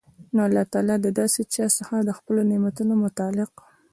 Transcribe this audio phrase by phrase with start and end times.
[0.35, 3.53] نو الله تعالی د داسي چا څخه د خپلو نعمتونو متعلق